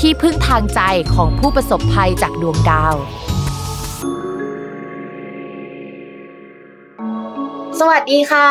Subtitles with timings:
[0.00, 0.80] ที่พึ่งทางใจ
[1.14, 2.94] ของผู้ประสบภัยจากดวงดาว
[7.80, 8.48] สวัสดีค่ะ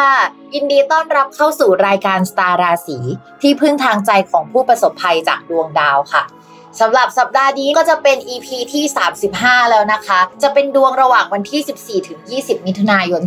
[0.53, 2.97] ยินดีต้อนรับเข้าสู่รายการสตาร์ราศี
[3.41, 6.23] ที่พึ่งทางใจของผู้ประสบภัยจากดวงดาวค่ะ
[6.79, 8.83] สำหรับสัปดาห์นี้ก็จะเป็น EP ที่
[9.27, 13.21] 35 แล้วนะคะ จะเป็นดวงระหว่างวันที่ 14 ถึง 20 มิถุนายน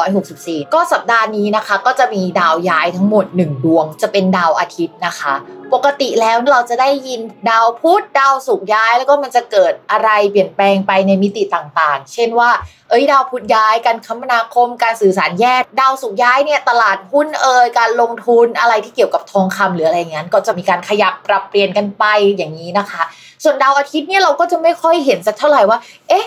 [0.00, 5.34] 2564 ก็สัปดาห์นี้นะคะ ก็จะมีดาวย้ายทั้งหมด 1 ดวง จะเป็นดาวอาทิตย์นะคะ
[5.74, 12.50] ปกติแล้วเราจะได้ยินดาวพุธดาวศุกร์ย้าย แล้วก็มันจะเกิดอะไรเปลี่ยนแปลงไปในมิติต่างๆ เช่นว่า
[12.88, 22.04] เอ้ยดาวพุธย้ายการคมนาคม การสื่อสารแยกดาวศุกร์ย้ายเนี่ยตลาดหุ้นเอ่ยการลงทุนอะไรที่เกี่ยวกับทองคำหรืออะไรเงี้ยก็จะมีการขยับปรับเปลี่ยนกันไป
[22.36, 23.02] อย่างนี้นะคะ
[23.44, 26.26] ส่วนดาวอาทิตย์เนี่ยเราก็จะไม่ค่อยเห็นสักเท่าไหร่ว่า เอ๊ะ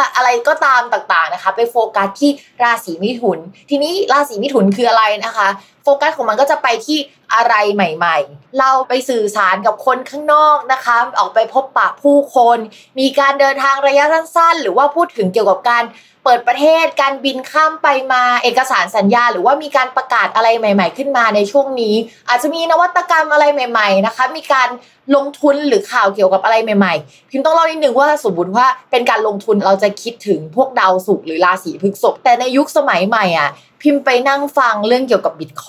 [0.15, 2.31] อะไรก็ตามต่างๆนะคะ ไปโฟกัสที่
[2.63, 3.39] ราศีมิถุน
[3.69, 5.47] ทีนี้ราศีมิถุนคืออะไรนะคะ
[5.83, 6.99] โฟกัสของมันก็จะไปที่
[7.33, 12.57] อะไรใหม่ ๆ เราไปสื่อสารกับคนข้างนอกนะคะ ออกไปพบปะผู้คน
[12.99, 15.83] มีการเดินทางระยะสั้นๆ หรือว่าพูดถึงเกี่ยวกับการ
[16.23, 21.95] เปิดประเทศ การบินข้ามไปมาเอกสารสัญญา หรือว่ามีการประกาศอะไรใหม่ ๆ ขึ้นมาในช่วงนี้
[22.29, 24.69] อาจจะมีนวัตกรรมอะไรใหม่ ๆ นะคะ มีการ
[25.15, 33.49] ลงทุนหรือข่าวเกี่ยวกับอะไรใหม่ๆ พิมพ์ต้องเล่านิดนึงว่าสมมติว่าเป็นการลงทุนเราจะคิดถึงพวกดาวศุกร์หรือราศีพฤษภแต่ในยุคสมัยใหม่อะ
[33.81, 35.65] พิมพ์ไปนั่งฟังเรื่องเกี่ยวกับบิตค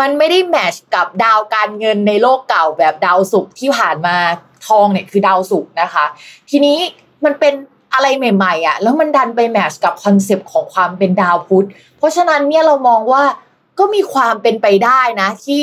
[0.00, 4.16] มันไม่ได้แมชกับดาวการเงินในโลกเก่าแบบดาวศุกร์ที่ผ่านมา
[4.66, 6.04] ทองเนี่ยคือดาวศุกร์นะคะ
[6.50, 6.78] ทีนี้
[7.24, 7.54] มันเป็น
[7.94, 11.66] อะไรใหม่ๆอะแล้วมันดันไป match กับ concept ของความเป็นดาวพุธ
[11.98, 13.22] เพราะฉะนั้นเนี่ยเรามองว่า
[13.78, 15.60] ก็มีความเป็นไปได้นะ ที่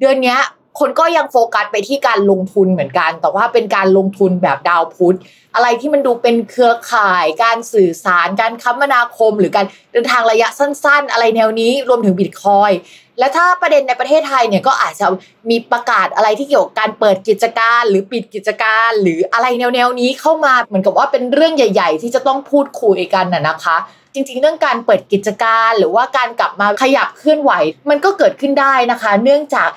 [0.00, 0.36] เดือนนี้
[0.78, 5.16] คนก็ยังโฟกัสไปที่การลงทุนเหมือนกัน แต่ว่าเป็นการลงทุนแบบดาวพุธ
[5.54, 12.70] อะไรที่มันดูเป็นเครือข่าย การสื่อสาร การคมนาคม หรือการเดินทางระยะสั้น ๆ อะไรแนวนี้รวมถึงบิตคอย
[13.18, 15.06] และถ้าประเด็นในประเทศไทยเนี่ยก็อาจจะ
[15.50, 23.76] มีประกาศอะไรที่เกี่ยวกับการเปิดกิจการหรือปิดกิจการ หรืออะไรแนวๆนี้เข้ามาเหมือนกับว่าเป็นเรื่องใหญ่ ๆ ที่จะต้องพูดคุยกันน่ะนะคะ
[24.14, 27.52] จริงๆ เรื่องการเปิดกิจการหรือว่าการกลับมาขยับเคลื่อนไหว
[27.90, 29.68] มันก็เกิดขึ้นได้นะคะ เนื่องจาก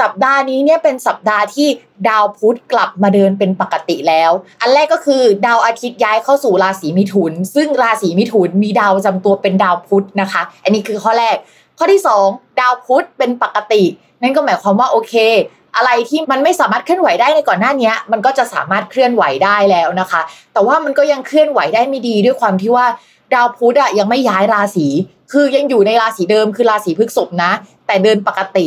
[0.00, 1.68] สัปดาห์นี้เนี่ยเป็นสัปดาห์ที่
[2.08, 11.36] ดาวพุธกลับมาเดินเป็นปกติแล้ว อันแรกก็คือดาวอาทิตย์ย้ายเข้าสู่ราศีมิถุน ซึ่งราศีมิถุนมีดาวจำตัวเป็นดาวพุธนะคะ อันนี้คือข้อแรก
[11.78, 13.82] ข้อที่ 2 ดาวพุธเป็นปกติ
[14.22, 15.14] นั่นก็หมายความว่าโอเค
[15.76, 20.20] อะไรที่มันไม่สามารถเคลื่อนไหวได้ในก่อนหน้านี้มันก็จะสามารถเคลื่อนไหวได้แล้วนะคะ
[20.52, 22.86] แต่ว่ามันก็ยังเคลื่อนไหวได้ไม่ดีด้วยความที่ว่า
[23.34, 24.86] ดาวพุธอะยังไม่ย้ายราศี
[25.32, 27.52] คือยังอยู่ในราศีเดิมคือราศีพฤษภนะ
[27.86, 28.66] แต่เดินปกติ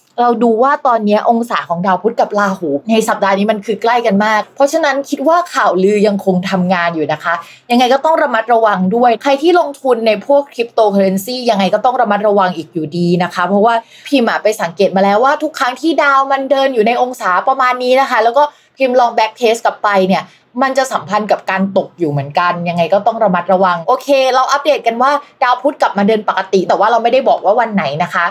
[0.19, 7.33] เราดูว่าตอนนี้องศาของดาวพุธกับราหู ในสัปดาห์นี้มันคือใกล้กันมาก เพราะฉะนั้นคิดว่าข่าวลือยังคงทำงานอยู่นะคะ
[7.71, 13.73] ยังไงก็ต้องระมัดระวังด้วย ใครที่ลงทุนในพวกคริปโตเคอเรนซียังไงก็ต้องระมัดระวังอีกอยู่ดีนะคะ เพราะว่า
[14.07, 18.43] พิมพ์ไปสังเกตมาแล้วว่าทุกครั้งที่ดาวมันเดินอยู่ในองศาประมาณนี้นะคะ แล้วก็
[18.77, 20.23] พิมพ์ลอง backtest กลับไปเนี่ย
[20.61, 25.11] มันจะสัมพันธ์กับการตกอยู่เหมือนกัน ยังไงก็ต้องระมัดระวัง โอเค เราอัปเดตกันว่า
[25.43, 28.25] ดาวพุธกลับมาเดินปกติ แต่ว่าเราไม่ได้บอกว่าวันไหนนะคะ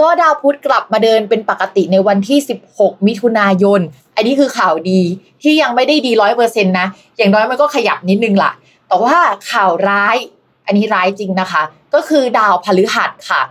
[0.00, 2.38] ก็ดาวพุธกลับมาเดินเป็นปกติในวันที่
[2.72, 3.80] 16 มิถุนายน
[4.16, 5.00] อันนี้คือข่าวดี
[5.42, 6.86] ที่ยังไม่ได้ดีร้อยเปอร์เซ็นต์นะ
[7.16, 8.52] อย่างน้อยมันก็ขยับนิดนึงล่ะ
[8.88, 9.16] แต่ว่า
[9.50, 10.16] ข่าวร้าย
[10.66, 11.62] อันนี้ร้ายจริงนะคะ
[11.94, 13.42] ก็คือดาวพฤหัสค่ะ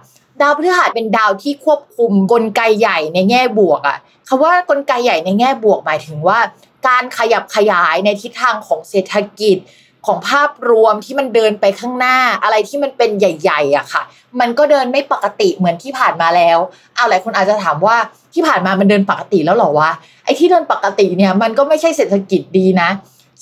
[0.42, 3.98] ดาวพฤหัสเป็นดาวที่ควบคุมกลไกใหญ่ในแง่บวกอะ
[4.28, 6.40] คำว่ากลไกใหญ่ในแง่บวกหมายถึงว่า
[6.88, 9.58] การขยับขยายในทิศทางของเศรษฐกิจ
[10.06, 14.04] ของภาพรวมที่มันเดินไปข้างหน้าอะไรที่มันเป็นใหญ่ๆอะค่ะ
[14.40, 16.58] มันก็เดินไม่ปกติเหมือนที่ผ่านมาแล้ว
[16.96, 17.98] เอาหลายคนอาจจะถามว่า
[18.34, 19.92] ที่ผ่านมามันเดินปกติแล้วหรอวะ
[20.26, 22.90] ไอ้ที่เดินปกติเนี่ยมันก็ไม่ใช่เศรษฐกิจดีนะ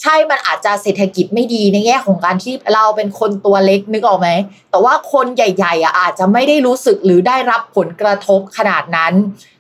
[0.02, 4.30] ใช่มันอาจจะเศรษฐกิจไม่ดีในแง่ของการที่เราเป็นคนตัวเล็กนึกออกไหม
[4.72, 9.14] แต่ว่าคนใหญ่ ๆอะอาจจะไม่ได้รู้สึกหรือได้รับผลกระทบขนาดนั้น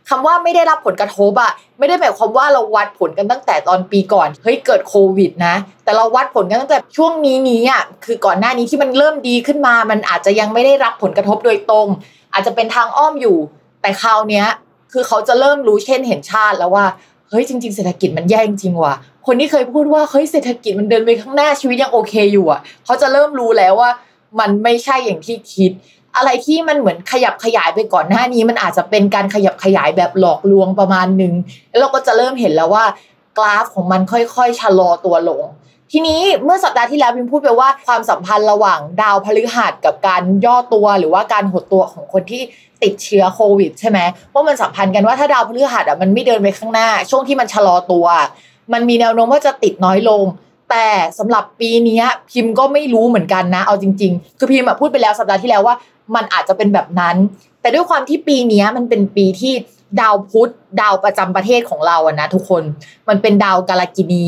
[0.09, 11.87] คำว่าไม่ได้รับผลกระทบอะไม่ได้หมายความว่าเราวัดผลกันตั้งแต่ตอนปีก่อนเฮ้ยเกิดโควิดนะ แต่เราวัดผลกันตั้งแต่ช่วงนี้นี้อะคือก่อนหน้านี้ที่มันเริ่มดีขึ้นมา มันอาจจะยังไม่ได้รับผลกระทบโดยตรง
[12.33, 13.37] อาจจะเป็นทางอ้อมอยู่
[13.81, 14.45] แต่คราวเนี้ย
[14.91, 16.85] คือเขาจะเริ่มรู้เช่นเห็นชาติแล้วว่า
[17.29, 18.95] เฮ้ยจริง ๆเศรษฐกิจมันแย่จริงว่ะ
[19.25, 23.91] คนที่เคยพูดว่าเฮ้ยเศรษฐกิจมันเดินไปข้างหน้าชีวิตยังโอเคอยู่อะเขาจะเริ่มรู้แล้วว่า
[24.39, 25.71] มันไม่ใช่อย่างที่คิด
[26.15, 31.33] อะไรที่มันเหมือนขยับขยายไปก่อนหน้านี้มันอาจจะเป็นการขยับขยายแบบหลอกลวงประมาณหนึ่ง
[31.69, 32.85] แล้วเราก็จะเริ่มเห็นแล้วว่า
[33.37, 35.43] กราฟของมันค่อยๆชะลอตัวลง
[35.91, 42.41] ทีนี้เมื่อสัปดาห์ที่แล้วพิมพูดไปว่าความสัมพันธ์ระหว่างดาวพฤหัสกับการย่อตัวหรือว่าการหดตัวของคนที่
[42.83, 43.99] ติดเชื้อโควิดใช่ไหม
[44.33, 48.05] ว่ามันสัมพันธ์กันว่าถ้าดาวพฤหัสอะมันไม่เดินไปข้างหน้า ช่วงที่มันชะลอตัว
[48.73, 50.23] มันมีแนวโน้มว่าจะติดน้อยลง
[50.71, 50.87] แต่
[51.19, 52.01] สำหรับปีนี้
[52.31, 55.75] พิมพ์ก็ไม่รู้เหมือนกันนะ เอาจริง ๆ คือพิมพ์พูดไปแล้วสัปดาห์ที่แล้วว่า
[56.15, 57.15] มันอาจจะเป็นแบบนั้น
[57.61, 59.53] แต่ด้วยความที่ปีนี้มันเป็นปีที่
[60.01, 60.51] ดาวพุธ
[60.81, 62.63] ดาวประจำประเทศของเราอะนะทุกคน
[63.09, 64.27] มันเป็นดาวกาลกินี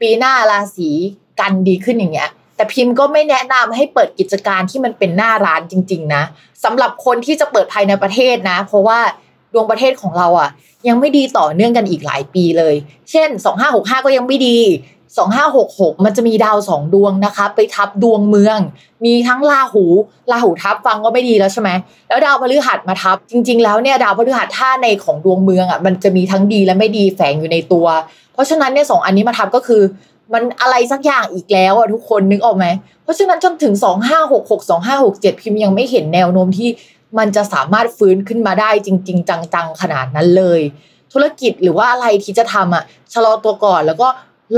[0.00, 0.90] ปีหน้าราศี
[1.40, 6.22] กันดีขึ้นอย่างเงี้ยแต่พิมพ์ก็ไม่แนะนำให้เปิดกิจการที่มันเป็นหน้าร้านจริง ๆ นะ
[6.64, 8.98] สำหรับคนที่จะเปิดภายในประเทศนะ เพราะว่า
[9.52, 10.50] ดวงประเทศของเราอะ
[10.88, 12.74] ยังไม่ดีต่อเนื่องกันอีกหลายปีเลย
[13.10, 13.28] เช่น
[13.66, 14.58] 2565 ก็ยังไม่ดี
[15.16, 18.58] 2566 มันจะมีดาวสองดวงนะคะ ไปทับดวงเมือง
[19.04, 19.84] มีทั้งราหู
[20.30, 21.70] ราหูทับฟังก็ไม่ดีแล้วใช่ไหม
[22.08, 27.86] แล้วดาวพฤหัสมาทับ จริง ๆ แล้วเนี่ยดาวพฤหัสท่าในของดวงเมืองอะมันจะมีทั้งดีและไม่ดีแฝงอยู่ในตัว
[28.32, 29.82] เพราะฉะนั้นเนี่ยสองอันนี้มาทับก็คือ
[30.32, 32.66] มันอะไรสักอย่างอีกแล้วอะทุกคนนึกออกไหม
[33.02, 33.74] เพราะฉะนั้นจนถึง
[34.22, 36.68] 2566 2567 พิมพ์ยังไม่เห็นแนวโน้มที่
[37.18, 40.60] มันจะสามารถฟื้นขึ้นมาได้จริง ๆ จังๆขนาดนั้นเลย
[41.12, 44.08] ธุรกิจหรือว่าอะไรที่จะทำอะชะลอตัวก่อนแล้วก็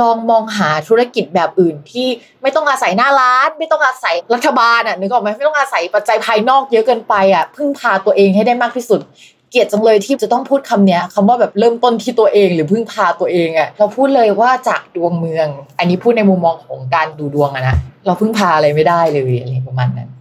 [0.01, 2.09] ลองมองหาธุรกิจแบบอื่นที่
[2.43, 9.01] ไม่ต้องอาศัยหน้าร้าน ไม่ต้องอาศัยรัฐบาลอะนึกออกไหมไม่ต้องอาศัยปัจจัยภายนอกเยอะเกินไปอะพึ่งพาตัวเองให้ได้มากที่สุด
[9.51, 20.10] เกลียดจังเลยที่จะต้องพูดคำเนี้ยคำว่าแบบเริ่มต้นที่ตัวเองหรือพึ่งพาตัวเองอะเราพูดเลยว่าจากดวงเมือง อันนี้พูดในมุมมองของการดูดวงอะนะเราพึ่งพาอะไรไม่ได้เลยอะไรประมาณนั้น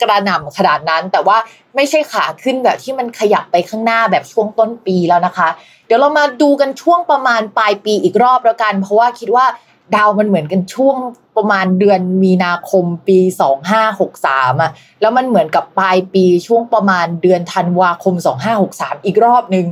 [0.00, 1.36] กระหน่ำขนาดนั้น แต่ว่า
[1.76, 5.48] ไม่ใช่ขาขึ้นแบบที่มันขยับไปข้างหน้าแบบช่วงต้นปีแล้วนะคะ
[5.86, 9.46] เดี๋ยวเรามาดูกันช่วงประมาณปลายปีอีกรอบแล้วกัน เพราะว่าคิดว่า
[9.94, 10.96] ดาวมันเหมือนกันช่วง
[11.36, 13.18] ประมาณเดือนมีนาคมปี
[13.90, 18.14] 2563อะแล้วมันเหมือนกับปลายปีช่วงประมาณเดือนธันวาคม
[18.60, 19.66] 2563 อีกรอบหนึ่ง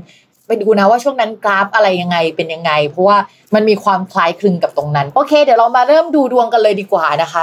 [0.47, 3.19] ไปดูนะว่าช่วงนั้นกราฟอะไรยังไงเป็นยังไง เพราะว่า
[3.55, 7.43] มันมีความคล้ายคลึงกับตรงนั้น โอเค เดี๋ยวเรามาเริ่มดูดวงกันเลยดีกว่านะคะ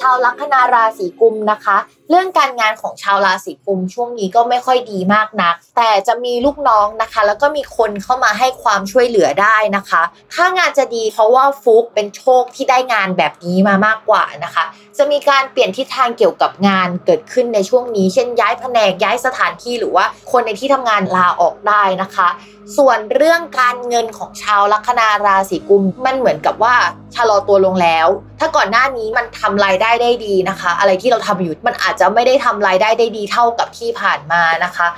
[0.00, 1.78] ชาวลัคนาราศีกุมนะคะ
[2.10, 10.02] เรื่องการงานของชาวราศีกุมช่วงนี้ก็ไม่ค่อยดีมากนัก แต่จะมีลูกน้องนะคะ แล้วก็มีคนเข้ามาให้ความช่วยเหลือได้นะคะ
[10.34, 14.64] ถ้างานจะดีเพราะว่าฟุกเป็นโชคที่ได้งานแบบนี้มามากกว่านะคะ
[14.98, 22.28] จะมีการเปลี่ยนทิศทางเกี่ยวกับงานเกิดขึ้นในช่วงนี้ เช่นย้ายแผนกย้ายสถานที่หรือว่าคนในที่ทำงานลาออกได้นะคะ
[22.76, 26.74] ส่วนเรื่องการเงินของชาวลัคนาราศีกุมมันเหมือนกับว่า
[27.16, 28.06] ชะลอตัวลงแล้ว
[28.40, 34.88] ถ้าก่อนหน้านี้มันทำรายได้ได้ดีนะคะ อะไรที่เราทำอยู่มันอาจจะไม่ได้ทำรายได้ได้ดีเท่ากับที่ผ่านมานะคะ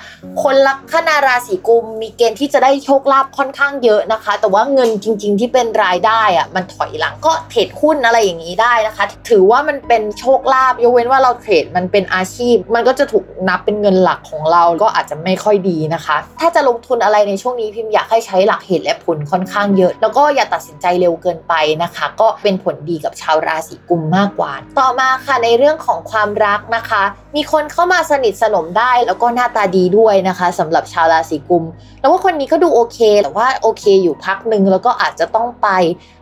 [0.43, 27.22] คนลัคนาราศีกุมมีเกณฑ์ที่จะได้โชคลาภค่อนข้างเยอะนะคะ แต่ว่าเงินจริง ๆ ที่เป็นรายได้อะมันถอยหลังก็เทรดหุ้นอะไรอย่างนี้ได้นะคะ ถือว่ามันเป็นโชคลาภยกเว้นว่าเราเทรดมันเป็นอาชีพ มันก็จะถูกนับเป็นเงินหลักของเราก็อาจจะไม่ค่อยดีนะคะ ถ้าจะลงทุนอะไรในช่วงนี้พิมพ์อยากให้ใช้หลักเหตุและผลค่อนข้างเยอะ แล้วก็อย่าตัดสินใจเร็วเกินไปนะคะ ก็เป็นผลดีกับชาวราศีกุมมากกว่า ต่อมาค่ะในเรื่องของความรักนะคะは。
[27.37, 31.65] มีคนเข้ามาสนิทสนมได้แล้วก็หน้าตาดีด้วยนะคะสำหรับชาวราศีกุม
[32.01, 35.69] แล้วว่าคนนี้ก็ดูโอเคแต่ว่าโอเคอยู่พักหนึ่งแล้วก็อาจจะต้องไป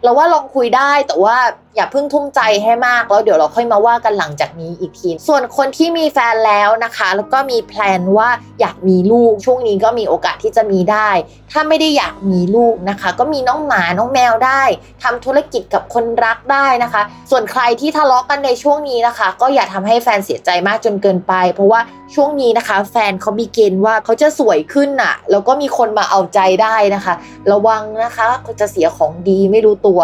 [0.03, 1.37] เราว่าลองคุยได้แต่ว่า
[1.77, 8.29] อย่าเพิ่งทุ่มใจให้มากแล้วเดี๋ยวเราค่อยมาว่ากันหลังจากนี้อีกที ส่วนคนที่มีแฟนแล้วนะคะ แล้วก็มีแพลนว่า
[8.61, 11.11] อยากมีลูกช่วงนี้ก็มีโอกาสที่จะมีได้
[11.53, 14.63] ถ้าไม่ได้อยากมีลูกนะคะ ก็มีน้องหมาน้องแมวได้
[15.03, 21.81] ทำธุรกิจกับคนรักได้นะคะ ส่วนใครที่ทะเลาะกันในช่วงนี้นะคะ ก็อย่าทำให้แฟนเสียใจมากจนเกินไป เพราะว่า
[22.15, 27.15] ช่วงนี้นะคะ แฟนเขามีเกณฑ์ว่าเขาจะสวยขึ้นน่ะแล้วก็มีคนมาเอาใจได้นะคะ
[27.53, 30.03] ระวังนะคะเขาจะเสียของดีไม่รู้ตัว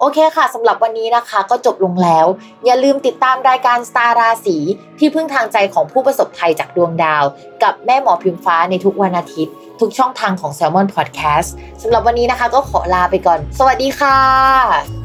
[0.00, 2.26] โอเคค่ะสำหรับวันนี้นะคะก็จบลงแล้ว
[2.64, 4.56] อย่าลืมติดตามรายการสตาร์ราศี
[4.98, 7.24] ที่พึ่งทางใจของผู้ประสบภัยจากดวงดาว
[7.62, 11.48] กับแม่หมอพิมฟ้าในทุกวันอาทิตย์ ทุกช่องทางของ Salmon Podcast
[11.82, 15.01] สำหรับวันนี้นะคะก็ขอลาไปก่อน สวัสดีค่ะ